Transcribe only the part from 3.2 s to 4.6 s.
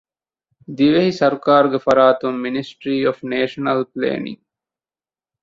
ނޭޝަނަލް ޕްލޭނިންގ،